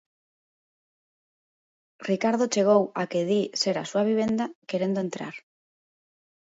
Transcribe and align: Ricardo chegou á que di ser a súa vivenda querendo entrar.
Ricardo 2.09 2.45
chegou 2.53 2.83
á 3.01 3.03
que 3.11 3.21
di 3.29 3.41
ser 3.61 3.75
a 3.79 3.89
súa 3.89 4.03
vivenda 4.09 4.45
querendo 4.69 4.99
entrar. 5.05 5.35